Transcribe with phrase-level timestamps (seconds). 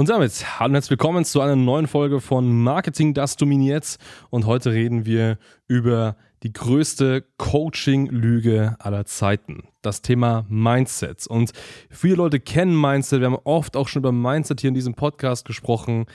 [0.00, 3.98] Und damit hallo und herzlich willkommen zu einer neuen Folge von Marketing, das dominiert.
[4.30, 5.36] Und heute reden wir
[5.68, 9.64] über die größte Coaching-Lüge aller Zeiten.
[9.82, 11.26] Das Thema Mindset.
[11.26, 11.52] Und
[11.90, 13.20] viele Leute kennen Mindset.
[13.20, 16.06] Wir haben oft auch schon über Mindset hier in diesem Podcast gesprochen.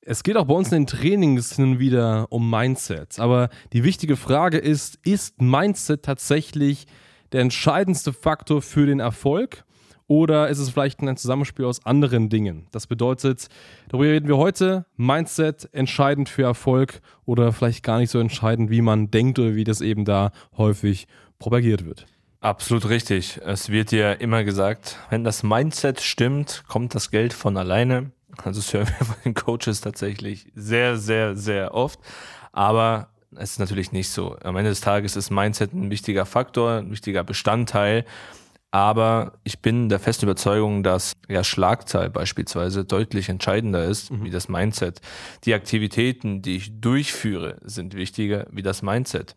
[0.00, 3.20] Es geht auch bei uns in den Trainings hin und wieder um Mindset.
[3.20, 6.86] Aber die wichtige Frage ist, ist Mindset tatsächlich
[7.32, 9.63] der entscheidendste Faktor für den Erfolg?
[10.06, 12.66] Oder ist es vielleicht ein Zusammenspiel aus anderen Dingen?
[12.72, 13.48] Das bedeutet,
[13.88, 14.84] darüber reden wir heute.
[14.96, 19.64] Mindset entscheidend für Erfolg oder vielleicht gar nicht so entscheidend, wie man denkt oder wie
[19.64, 21.06] das eben da häufig
[21.38, 22.06] propagiert wird.
[22.40, 23.40] Absolut richtig.
[23.42, 28.10] Es wird ja immer gesagt, wenn das Mindset stimmt, kommt das Geld von alleine.
[28.42, 31.98] Also das hören wir von den Coaches tatsächlich sehr, sehr, sehr oft.
[32.52, 34.36] Aber es ist natürlich nicht so.
[34.42, 38.04] Am Ende des Tages ist Mindset ein wichtiger Faktor, ein wichtiger Bestandteil.
[38.74, 44.24] Aber ich bin der festen Überzeugung, dass ja Schlagzahl beispielsweise deutlich entscheidender ist mhm.
[44.24, 45.00] wie das Mindset.
[45.44, 49.36] Die Aktivitäten, die ich durchführe, sind wichtiger wie das Mindset.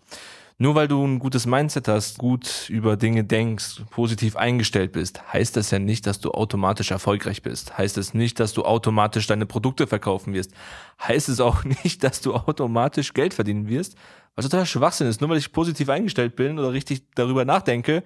[0.58, 5.56] Nur weil du ein gutes Mindset hast, gut über Dinge denkst, positiv eingestellt bist, heißt
[5.56, 7.78] das ja nicht, dass du automatisch erfolgreich bist.
[7.78, 10.52] Heißt es nicht, dass du automatisch deine Produkte verkaufen wirst.
[11.00, 13.98] Heißt es auch nicht, dass du automatisch Geld verdienen wirst.
[14.34, 15.22] Was totaler Schwachsinn ist.
[15.22, 18.02] Nur weil ich positiv eingestellt bin oder richtig darüber nachdenke,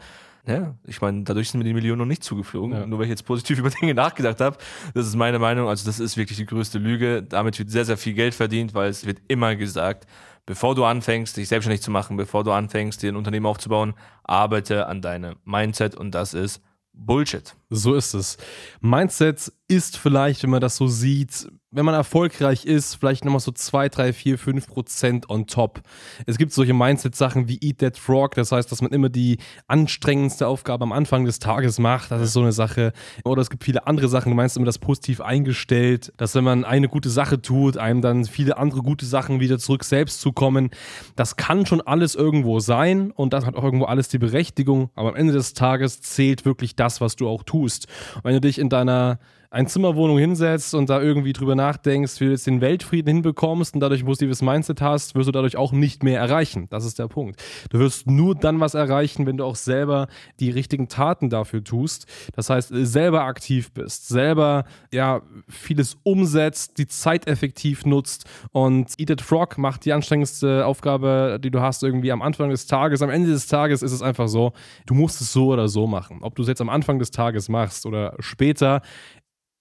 [0.47, 2.86] ja, ich meine, dadurch sind mir die Millionen noch nicht zugeflogen, ja.
[2.86, 4.58] nur weil ich jetzt positiv über Dinge nachgedacht habe.
[4.94, 5.67] Das ist meine Meinung.
[5.67, 7.23] Also das ist wirklich die größte Lüge.
[7.23, 10.08] Damit wird sehr, sehr viel Geld verdient, weil es wird immer gesagt,
[10.45, 13.93] bevor du anfängst, dich selbstständig zu machen, bevor du anfängst, dir ein Unternehmen aufzubauen,
[14.23, 16.61] arbeite an deinem Mindset und das ist
[16.93, 17.55] Bullshit.
[17.70, 18.37] So ist es.
[18.82, 23.52] Mindset ist vielleicht, wenn man das so sieht, wenn man erfolgreich ist, vielleicht nochmal so
[23.54, 25.82] 2, 3, 4, 5 Prozent on top.
[26.26, 29.37] Es gibt solche Mindset-Sachen wie Eat That Frog, das heißt, dass man immer die
[29.67, 32.11] anstrengendste Aufgabe am Anfang des Tages macht.
[32.11, 32.92] Das ist so eine Sache.
[33.23, 34.31] Oder es gibt viele andere Sachen.
[34.31, 38.26] Du meinst immer das positiv eingestellt, dass wenn man eine gute Sache tut, einem dann
[38.26, 40.71] viele andere gute Sachen wieder zurück selbst zukommen.
[41.15, 44.89] Das kann schon alles irgendwo sein und das hat auch irgendwo alles die Berechtigung.
[44.95, 47.87] Aber am Ende des Tages zählt wirklich das, was du auch tust.
[48.15, 49.20] Und wenn du dich in deiner
[49.52, 54.02] Einzimmerwohnung hinsetzt und da irgendwie drüber nachdenkst, wie du jetzt den Weltfrieden hinbekommst und dadurch
[54.02, 56.67] ein positives Mindset hast, wirst du dadurch auch nicht mehr erreichen.
[56.70, 57.42] Das ist der Punkt.
[57.70, 60.08] Du wirst nur dann was erreichen, wenn du auch selber
[60.40, 62.06] die richtigen Taten dafür tust.
[62.34, 64.64] Das heißt, selber aktiv bist, selber
[64.94, 71.40] ja vieles umsetzt, die Zeit effektiv nutzt und Eat It Frog macht die anstrengendste Aufgabe,
[71.44, 73.02] die du hast irgendwie am Anfang des Tages.
[73.02, 74.54] Am Ende des Tages ist es einfach so,
[74.86, 76.20] du musst es so oder so machen.
[76.22, 78.82] Ob du es jetzt am Anfang des Tages machst oder später,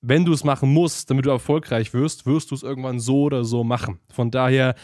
[0.00, 3.44] wenn du es machen musst, damit du erfolgreich wirst, wirst du es irgendwann so oder
[3.44, 4.00] so machen.
[4.12, 4.74] Von daher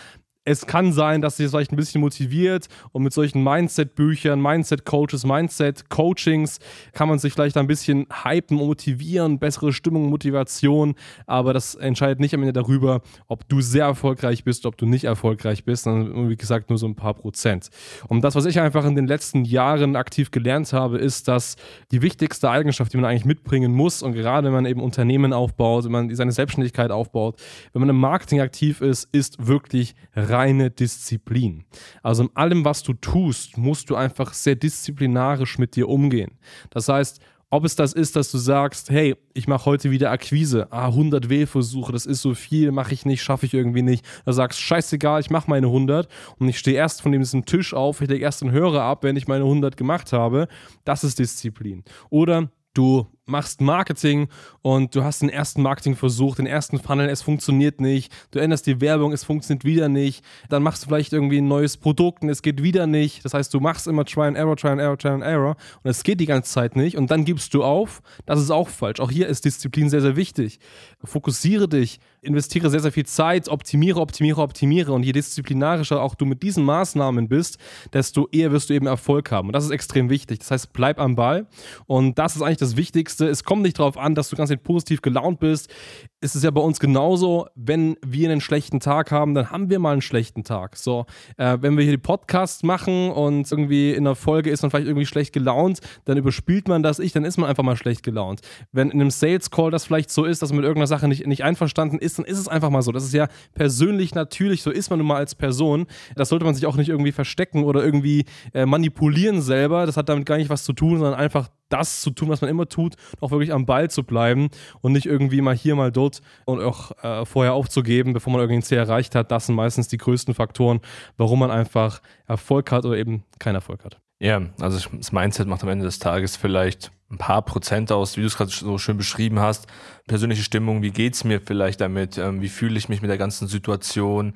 [0.47, 5.27] es kann sein, dass sich das vielleicht ein bisschen motiviert und mit solchen Mindset-Büchern, Mindset-Coaches,
[5.27, 6.61] Mindset-Coachings
[6.93, 10.95] kann man sich vielleicht ein bisschen hypen, motivieren, bessere Stimmung, Motivation,
[11.27, 15.05] aber das entscheidet nicht am Ende darüber, ob du sehr erfolgreich bist, ob du nicht
[15.05, 17.69] erfolgreich bist, sondern wie gesagt nur so ein paar Prozent.
[18.07, 21.57] Und das, was ich einfach in den letzten Jahren aktiv gelernt habe, ist, dass
[21.91, 25.87] die wichtigste Eigenschaft, die man eigentlich mitbringen muss und gerade wenn man eben Unternehmen aufbaut,
[25.87, 27.35] wenn man seine Selbstständigkeit aufbaut,
[27.73, 29.97] wenn man im Marketing aktiv ist, ist wirklich
[30.37, 31.65] reine Disziplin.
[32.03, 36.33] Also in allem, was du tust, musst du einfach sehr disziplinarisch mit dir umgehen.
[36.71, 40.67] Das heißt, ob es das ist, dass du sagst, hey, ich mache heute wieder Akquise,
[40.73, 44.05] ah, 100 Wählversuche, das ist so viel, mache ich nicht, schaffe ich irgendwie nicht.
[44.25, 46.09] Da sagst, scheißegal, ich mache meine 100
[46.39, 49.17] und ich stehe erst von diesem Tisch auf, ich lege erst den Hörer ab, wenn
[49.17, 50.49] ich meine 100 gemacht habe.
[50.85, 51.85] Das ist Disziplin.
[52.11, 54.29] Oder du machst Marketing
[54.63, 58.81] und du hast den ersten Marketingversuch, den ersten Funnel, es funktioniert nicht, du änderst die
[58.81, 62.43] Werbung, es funktioniert wieder nicht, dann machst du vielleicht irgendwie ein neues Produkt und es
[62.43, 63.25] geht wieder nicht.
[63.25, 65.91] Das heißt, du machst immer Try and Error, Try and Error, Try and Error und
[65.91, 68.01] es geht die ganze Zeit nicht und dann gibst du auf.
[68.27, 69.01] Das ist auch falsch.
[69.01, 70.61] Auch hier ist Disziplin sehr, sehr wichtig.
[71.03, 74.93] Fokussiere dich investiere sehr, sehr viel Zeit, optimiere, optimiere, optimiere.
[74.93, 77.59] Und je disziplinarischer auch du mit diesen Maßnahmen bist,
[77.93, 79.49] desto eher wirst du eben Erfolg haben.
[79.49, 80.41] Und das ist extrem wichtig.
[80.41, 81.47] Das heißt, bleib am Ball.
[81.87, 83.27] Und das ist eigentlich das Wichtigste.
[83.29, 85.73] Es kommt nicht darauf an, dass du ganz positiv gelaunt bist.
[86.21, 89.79] Es ist ja bei uns genauso, wenn wir einen schlechten Tag haben, dann haben wir
[89.79, 90.77] mal einen schlechten Tag.
[90.77, 91.07] So,
[91.37, 94.87] äh, wenn wir hier die Podcasts machen und irgendwie in der Folge ist man vielleicht
[94.87, 98.41] irgendwie schlecht gelaunt, dann überspielt man das ich, dann ist man einfach mal schlecht gelaunt.
[98.73, 101.27] Wenn in einem Sales Call das vielleicht so ist, dass man mit irgendeiner Sache nicht,
[101.27, 102.93] nicht einverstanden ist, dann ist es einfach mal so.
[102.93, 105.87] Das ist ja persönlich natürlich, so ist man nun mal als Person.
[106.15, 108.25] Das sollte man sich auch nicht irgendwie verstecken oder irgendwie
[108.55, 109.87] äh, manipulieren selber.
[109.87, 112.51] Das hat damit gar nicht was zu tun, sondern einfach das zu tun, was man
[112.51, 114.49] immer tut, auch wirklich am Ball zu bleiben
[114.81, 118.59] und nicht irgendwie mal hier, mal dort und auch äh, vorher aufzugeben, bevor man irgendwie
[118.59, 119.31] ein Ziel erreicht hat.
[119.31, 120.81] Das sind meistens die größten Faktoren,
[121.17, 123.99] warum man einfach Erfolg hat oder eben keinen Erfolg hat.
[124.19, 128.23] Ja, also das Mindset macht am Ende des Tages vielleicht ein paar Prozent aus, wie
[128.23, 129.67] du es gerade so schön beschrieben hast.
[130.07, 132.19] Persönliche Stimmung, wie geht es mir vielleicht damit?
[132.19, 134.35] Ähm, wie fühle ich mich mit der ganzen Situation?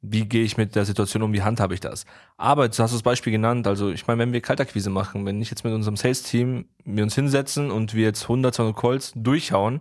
[0.00, 2.06] wie gehe ich mit der Situation um, wie handhabe ich das.
[2.36, 5.42] Aber jetzt hast du das Beispiel genannt, also ich meine, wenn wir Kaltakquise machen, wenn
[5.42, 9.80] ich jetzt mit unserem Sales-Team wir uns hinsetzen und wir jetzt 100, 200 Calls durchhauen,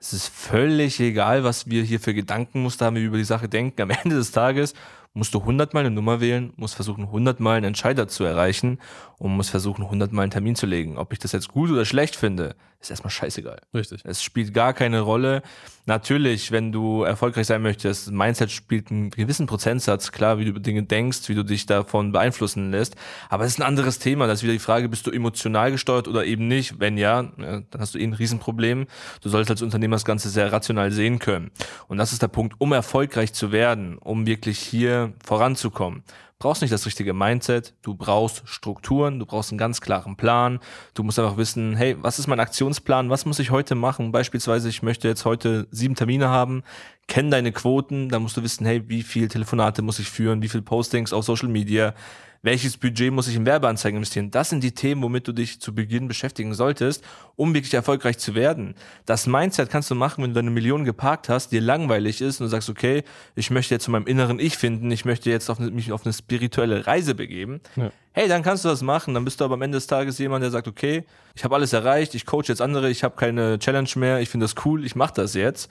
[0.00, 3.48] es ist völlig egal, was wir hier für Gedankenmuster haben, wie wir über die Sache
[3.48, 3.82] denken.
[3.82, 4.74] Am Ende des Tages
[5.18, 8.78] musst du 100 Mal eine Nummer wählen, musst versuchen 100 Mal einen Entscheider zu erreichen
[9.18, 10.96] und musst versuchen 100 Mal einen Termin zu legen.
[10.96, 13.60] Ob ich das jetzt gut oder schlecht finde, ist erstmal scheißegal.
[13.74, 14.02] Richtig.
[14.04, 15.42] Es spielt gar keine Rolle.
[15.86, 20.60] Natürlich, wenn du erfolgreich sein möchtest, Mindset spielt einen gewissen Prozentsatz, klar, wie du über
[20.60, 22.94] Dinge denkst, wie du dich davon beeinflussen lässt.
[23.30, 24.26] Aber es ist ein anderes Thema.
[24.26, 26.78] Das ist wieder die Frage, bist du emotional gesteuert oder eben nicht?
[26.78, 28.86] Wenn ja, dann hast du eh ein Riesenproblem.
[29.22, 31.50] Du solltest als Unternehmer das Ganze sehr rational sehen können.
[31.88, 36.04] Und das ist der Punkt, um erfolgreich zu werden, um wirklich hier voranzukommen
[36.38, 40.60] brauchst nicht das richtige Mindset, du brauchst Strukturen, du brauchst einen ganz klaren Plan.
[40.94, 43.10] Du musst einfach wissen, hey, was ist mein Aktionsplan?
[43.10, 44.12] Was muss ich heute machen?
[44.12, 46.62] Beispielsweise, ich möchte jetzt heute sieben Termine haben,
[47.08, 50.48] kenn deine Quoten, dann musst du wissen, hey, wie viel Telefonate muss ich führen, wie
[50.48, 51.94] viel Postings auf Social Media,
[52.42, 54.30] welches Budget muss ich in Werbeanzeigen investieren?
[54.30, 57.02] Das sind die Themen, womit du dich zu Beginn beschäftigen solltest,
[57.36, 58.74] um wirklich erfolgreich zu werden.
[59.06, 62.44] Das Mindset kannst du machen, wenn du deine Millionen geparkt hast, dir langweilig ist und
[62.44, 63.02] du sagst, okay,
[63.34, 66.04] ich möchte jetzt zu meinem inneren Ich finden, ich möchte jetzt auf eine, mich auf
[66.04, 67.60] eine spirituelle Reise begeben.
[67.76, 67.90] Ja.
[68.12, 69.14] Hey, dann kannst du das machen.
[69.14, 71.04] Dann bist du aber am Ende des Tages jemand, der sagt, okay,
[71.34, 74.44] ich habe alles erreicht, ich coach jetzt andere, ich habe keine Challenge mehr, ich finde
[74.44, 75.70] das cool, ich mache das jetzt.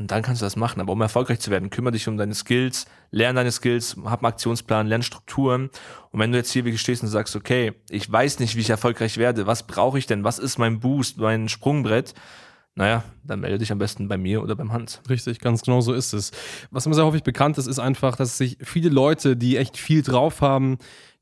[0.00, 0.80] Und dann kannst du das machen.
[0.80, 4.32] Aber um erfolgreich zu werden, kümmere dich um deine Skills, lerne deine Skills, hab einen
[4.32, 5.68] Aktionsplan, lerne Strukturen.
[6.10, 8.70] Und wenn du jetzt hier wirklich stehst und sagst, okay, ich weiß nicht, wie ich
[8.70, 10.24] erfolgreich werde, was brauche ich denn?
[10.24, 12.14] Was ist mein Boost, mein Sprungbrett?
[12.76, 15.02] Naja, dann melde dich am besten bei mir oder beim Hans.
[15.10, 16.30] Richtig, ganz genau so ist es.
[16.70, 20.00] Was immer sehr häufig bekannt ist, ist einfach, dass sich viele Leute, die echt viel
[20.00, 20.78] drauf haben,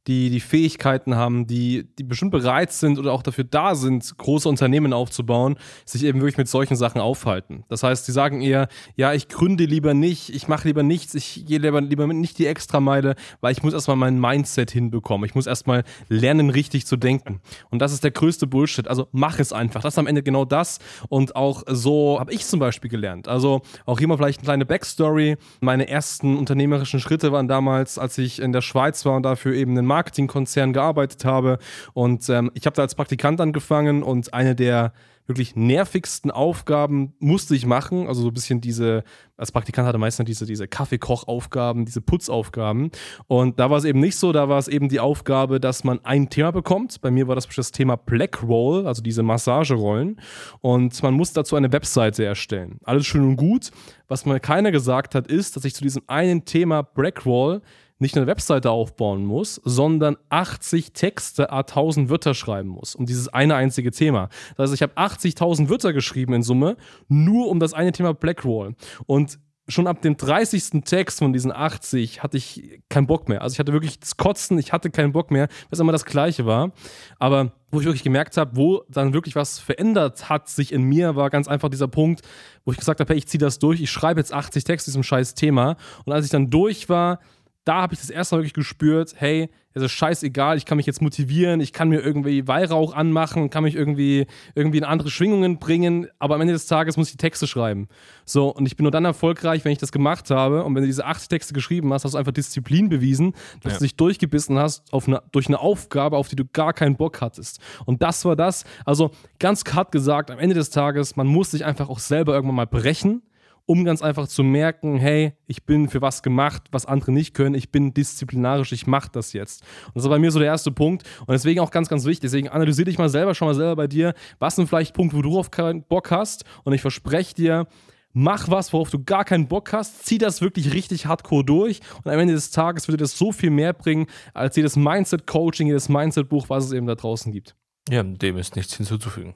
[0.09, 4.49] die die Fähigkeiten haben, die, die bestimmt bereit sind oder auch dafür da sind, große
[4.49, 7.65] Unternehmen aufzubauen, sich eben wirklich mit solchen Sachen aufhalten.
[7.69, 11.45] Das heißt, sie sagen eher, ja, ich gründe lieber nicht, ich mache lieber nichts, ich
[11.47, 15.27] gehe lieber, lieber nicht die Extrameile, weil ich muss erstmal mein Mindset hinbekommen.
[15.27, 17.41] Ich muss erstmal lernen, richtig zu denken.
[17.71, 18.89] Und das ist der größte Bullshit.
[18.89, 19.83] Also mach es einfach.
[19.83, 20.79] Das ist am Ende genau das.
[21.11, 23.29] Und auch so habe ich zum Beispiel gelernt.
[23.29, 25.37] Also auch hier mal vielleicht eine kleine Backstory.
[25.61, 29.73] Meine ersten unternehmerischen Schritte waren damals, als ich in der Schweiz war und dafür eben
[29.73, 31.59] einen Marketingkonzern gearbeitet habe.
[31.93, 34.93] Und ähm, ich habe da als Praktikant angefangen und eine der
[35.29, 38.09] wirklich nervigsten Aufgaben musste ich machen.
[38.09, 39.05] Also so ein bisschen diese,
[39.37, 42.91] als Praktikant hatte meistens diese, diese Kaffeekochaufgaben, diese Putzaufgaben.
[43.27, 46.03] Und da war es eben nicht so, da war es eben die Aufgabe, dass man
[46.03, 47.03] ein Thema bekommt.
[47.03, 50.19] Bei mir war das das Thema Black Roll, also diese Massagerollen.
[50.63, 52.79] Und man muss dazu eine Webseite erstellen.
[52.85, 53.71] Alles schön und gut.
[54.09, 57.61] Was mir keiner gesagt hat, ist, dass ich zu diesem einen Thema Black Roll
[57.99, 63.29] nicht eine Webseite aufbauen muss, sondern 80 Texte a 1000 Wörter schreiben muss, um dieses
[63.29, 64.29] eine einzige Thema.
[64.57, 66.77] Das heißt, ich habe 80.000 Wörter geschrieben in Summe,
[67.09, 68.75] nur um das eine Thema Blackwall.
[69.07, 69.39] Und
[69.69, 70.83] schon ab dem 30.
[70.85, 73.43] Text von diesen 80 hatte ich keinen Bock mehr.
[73.43, 76.47] Also ich hatte wirklich das Kotzen, ich hatte keinen Bock mehr, was immer das Gleiche
[76.47, 76.73] war.
[77.19, 81.17] Aber wo ich wirklich gemerkt habe, wo dann wirklich was verändert hat sich in mir,
[81.17, 82.23] war ganz einfach dieser Punkt,
[82.65, 85.03] wo ich gesagt habe, hey, ich ziehe das durch, ich schreibe jetzt 80 Texte diesem
[85.03, 85.77] scheiß Thema.
[86.07, 87.21] Und als ich dann durch war,
[87.65, 90.87] da habe ich das erste Mal wirklich gespürt, hey, es ist scheißegal, ich kann mich
[90.87, 95.59] jetzt motivieren, ich kann mir irgendwie Weihrauch anmachen, kann mich irgendwie, irgendwie in andere Schwingungen
[95.59, 97.89] bringen, aber am Ende des Tages muss ich die Texte schreiben.
[98.25, 100.87] So, und ich bin nur dann erfolgreich, wenn ich das gemacht habe und wenn du
[100.87, 103.79] diese acht Texte geschrieben hast, hast du einfach Disziplin bewiesen, dass ja.
[103.79, 107.21] du dich durchgebissen hast auf eine, durch eine Aufgabe, auf die du gar keinen Bock
[107.21, 107.61] hattest.
[107.85, 111.65] Und das war das, also ganz hart gesagt, am Ende des Tages, man muss sich
[111.65, 113.23] einfach auch selber irgendwann mal brechen
[113.69, 117.55] um ganz einfach zu merken, hey, ich bin für was gemacht, was andere nicht können,
[117.55, 119.63] ich bin disziplinarisch, ich mache das jetzt.
[119.89, 122.31] Und das ist bei mir so der erste Punkt und deswegen auch ganz, ganz wichtig,
[122.31, 125.23] deswegen analysiere dich mal selber, schau mal selber bei dir, was sind vielleicht Punkte, wo
[125.23, 127.67] du auf keinen Bock hast und ich verspreche dir,
[128.15, 132.11] mach was, worauf du gar keinen Bock hast, zieh das wirklich richtig hardcore durch und
[132.11, 136.49] am Ende des Tages würde das so viel mehr bringen, als jedes Mindset-Coaching, jedes Mindset-Buch,
[136.49, 137.55] was es eben da draußen gibt.
[137.91, 139.35] Ja, dem ist nichts hinzuzufügen.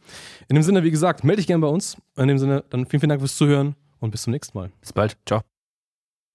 [0.48, 1.96] In dem Sinne, wie gesagt, melde dich gerne bei uns.
[2.16, 4.70] In dem Sinne, dann vielen, vielen Dank fürs Zuhören und bis zum nächsten Mal.
[4.80, 5.16] Bis bald.
[5.26, 5.42] Ciao.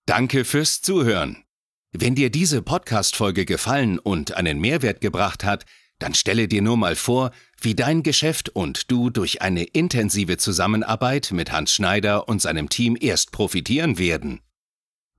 [0.05, 1.43] Danke fürs Zuhören.
[1.91, 5.65] Wenn dir diese Podcast-Folge gefallen und einen Mehrwert gebracht hat,
[5.99, 11.31] dann stelle dir nur mal vor, wie dein Geschäft und du durch eine intensive Zusammenarbeit
[11.31, 14.41] mit Hans Schneider und seinem Team erst profitieren werden.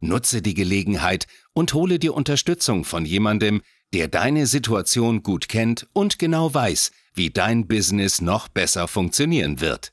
[0.01, 3.63] Nutze die Gelegenheit und hole dir Unterstützung von jemandem,
[3.93, 9.93] der deine Situation gut kennt und genau weiß, wie dein Business noch besser funktionieren wird.